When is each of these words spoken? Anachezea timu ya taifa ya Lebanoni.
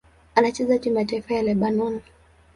Anachezea 0.35 0.79
timu 0.79 0.97
ya 0.99 1.05
taifa 1.05 1.33
ya 1.33 1.43
Lebanoni. 1.43 2.01